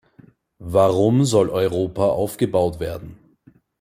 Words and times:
Warum 0.73 1.25
soll 1.25 1.51
Europa 1.51 2.03
aufgebaut 2.07 2.79
werden? 2.79 3.19